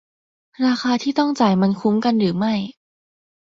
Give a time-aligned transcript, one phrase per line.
[0.65, 2.53] ราคาที่ต้องจ่ายมันคุ้มกันหรือไม่